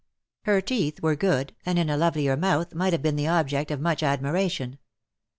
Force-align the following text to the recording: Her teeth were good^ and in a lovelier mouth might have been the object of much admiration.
Her 0.45 0.61
teeth 0.61 1.03
were 1.03 1.15
good^ 1.15 1.51
and 1.63 1.77
in 1.77 1.87
a 1.87 1.95
lovelier 1.95 2.35
mouth 2.35 2.73
might 2.73 2.91
have 2.91 3.03
been 3.03 3.17
the 3.17 3.27
object 3.27 3.69
of 3.69 3.79
much 3.79 4.01
admiration. 4.01 4.79